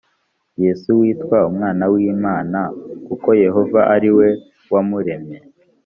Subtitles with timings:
[0.63, 2.59] yesu yitwa umwana w imana
[3.05, 4.27] kuko yehova ari we
[4.73, 5.37] wamuremye